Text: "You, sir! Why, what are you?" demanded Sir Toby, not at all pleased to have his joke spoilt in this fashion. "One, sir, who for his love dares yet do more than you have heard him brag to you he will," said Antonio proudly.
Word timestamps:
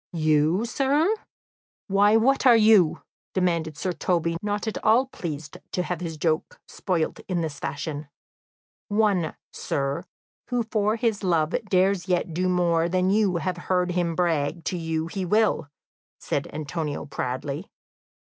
"You, 0.13 0.65
sir! 0.65 1.13
Why, 1.85 2.17
what 2.17 2.47
are 2.47 2.55
you?" 2.55 3.03
demanded 3.35 3.77
Sir 3.77 3.91
Toby, 3.91 4.35
not 4.41 4.65
at 4.67 4.83
all 4.83 5.05
pleased 5.05 5.57
to 5.73 5.83
have 5.83 6.01
his 6.01 6.17
joke 6.17 6.59
spoilt 6.67 7.19
in 7.27 7.41
this 7.41 7.59
fashion. 7.59 8.07
"One, 8.87 9.35
sir, 9.53 10.03
who 10.49 10.63
for 10.63 10.95
his 10.95 11.21
love 11.23 11.51
dares 11.65 12.07
yet 12.07 12.33
do 12.33 12.49
more 12.49 12.89
than 12.89 13.11
you 13.11 13.35
have 13.35 13.57
heard 13.69 13.91
him 13.91 14.15
brag 14.15 14.63
to 14.63 14.75
you 14.79 15.05
he 15.05 15.23
will," 15.23 15.69
said 16.19 16.47
Antonio 16.51 17.05
proudly. 17.05 17.69